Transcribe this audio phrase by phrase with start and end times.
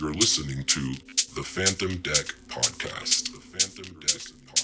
[0.00, 0.80] You're listening to
[1.34, 3.34] the Phantom Deck Podcast.
[3.34, 4.59] The Phantom Deck Podcast.